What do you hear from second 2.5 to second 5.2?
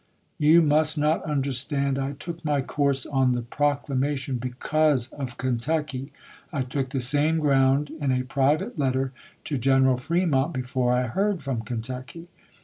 course on the proclamation hecause